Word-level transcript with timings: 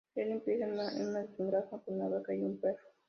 El 0.15 0.31
empieza 0.31 0.65
en 0.65 1.27
su 1.37 1.45
granja 1.45 1.77
con 1.85 1.93
una 2.01 2.07
vaca 2.07 2.33
y 2.33 2.41
un 2.41 2.57
perro. 2.59 2.89